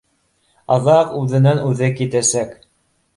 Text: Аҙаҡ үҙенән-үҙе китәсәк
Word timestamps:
Аҙаҡ 0.75 1.11
үҙенән-үҙе 1.19 1.91
китәсәк 2.01 2.57